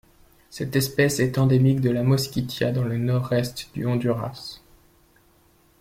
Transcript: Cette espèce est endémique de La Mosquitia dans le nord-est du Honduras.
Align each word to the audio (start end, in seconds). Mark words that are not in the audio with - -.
Cette 0.49 0.75
espèce 0.75 1.19
est 1.19 1.37
endémique 1.37 1.79
de 1.79 1.91
La 1.91 2.01
Mosquitia 2.01 2.71
dans 2.71 2.83
le 2.83 2.97
nord-est 2.97 3.69
du 3.75 3.85
Honduras. 3.85 4.59